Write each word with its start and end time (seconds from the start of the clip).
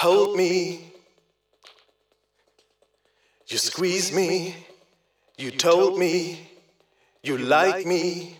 hold 0.00 0.34
me. 0.34 0.80
You 3.48 3.58
squeeze 3.58 4.12
me, 4.12 4.54
you 5.36 5.50
told 5.50 5.98
me. 5.98 6.48
you 7.22 7.36
like 7.36 7.84
me. 7.84 8.38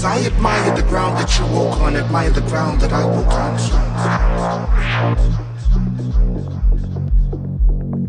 Cause 0.00 0.18
I 0.18 0.24
admire 0.24 0.74
the 0.74 0.82
ground 0.84 1.18
that 1.18 1.38
you 1.38 1.44
walk 1.54 1.78
on, 1.80 1.94
admire 1.94 2.30
the 2.30 2.40
ground 2.40 2.80
that 2.80 2.90
I 2.90 3.04
walk 3.04 3.34
on. 3.34 3.58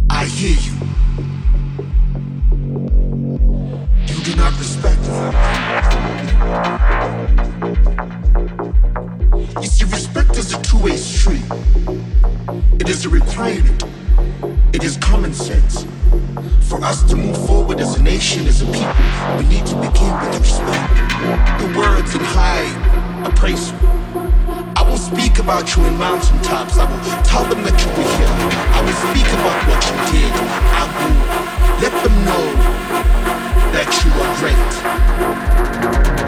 I 0.10 0.24
hear 0.24 0.56
you. 0.56 0.72
You 4.08 4.24
do 4.24 4.36
not 4.38 4.58
respect 4.58 5.02
me. 5.02 5.16
You 9.62 9.68
see, 9.68 9.84
respect 9.84 10.38
is 10.38 10.54
a 10.54 10.62
two-way 10.62 10.96
street. 10.96 11.44
It 12.80 12.88
is 12.88 13.04
a 13.04 13.10
requirement. 13.10 13.84
It 14.72 14.86
is 14.86 14.96
common 14.96 15.34
sense. 15.34 15.86
For 16.72 16.82
us 16.86 17.04
to 17.10 17.18
move 17.18 17.36
forward 17.48 17.82
as 17.82 18.00
a 18.00 18.02
nation, 18.02 18.48
as 18.48 18.62
a 18.62 18.66
people, 18.66 18.96
we 19.38 19.44
need 19.50 19.66
to 19.66 19.76
begin 19.76 20.14
with 20.24 20.40
respect. 20.40 20.88
The 21.60 21.68
words 21.78 22.16
in 22.16 22.22
high 22.24 22.64
appraisal. 23.28 23.76
I 24.78 24.82
will 24.88 24.96
speak 24.96 25.40
about 25.40 25.76
you 25.76 25.84
in 25.84 25.98
mountaintops. 25.98 26.78
I 26.78 26.90
will 26.90 27.24
tell 27.24 27.44
them 27.44 27.62
that 27.64 27.76
you 27.76 27.90
were 27.92 28.08
here. 28.16 28.32
I 28.72 28.80
will 28.88 28.96
speak 29.04 29.28
about 29.36 29.68
what 29.68 29.84
you 29.84 29.96
did. 30.16 30.32
I 30.80 30.88
will 30.96 31.16
let 31.84 31.94
them 32.06 32.16
know 32.24 32.46
that 33.76 33.92
you 34.06 34.12
are 34.24 34.32
great. 36.16 36.21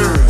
What 0.00 0.29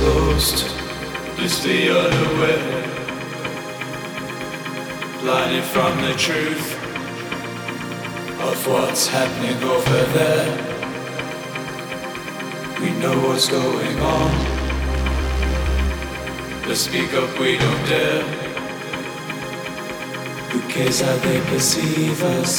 closed 0.00 0.64
is 1.40 1.62
the 1.62 1.90
other 1.90 2.28
way. 2.40 2.60
Blinded 5.20 5.64
from 5.64 5.92
the 6.06 6.14
truth 6.14 6.68
of 8.48 8.56
what's 8.66 9.06
happening 9.06 9.62
over 9.62 10.02
there. 10.18 10.48
We 12.80 12.90
know 13.02 13.16
what's 13.26 13.48
going 13.50 13.98
on. 14.00 14.30
Let's 16.66 16.80
speak 16.80 17.12
up, 17.12 17.38
we 17.38 17.58
don't 17.58 17.84
dare. 17.86 18.22
Who 20.50 20.60
cares 20.70 21.02
how 21.02 21.16
they 21.26 21.40
perceive 21.52 22.22
us? 22.38 22.52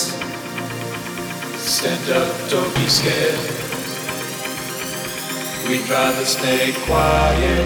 Stand 1.58 2.08
up, 2.12 2.50
don't 2.52 2.76
be 2.76 2.88
scared. 2.88 3.61
We'd 5.72 5.90
rather 5.90 6.26
stay 6.26 6.74
quiet, 6.80 7.66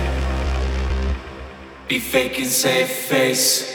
be 1.87 1.97
fake 1.97 2.37
and 2.37 2.45
safe 2.45 2.87
face. 2.87 3.74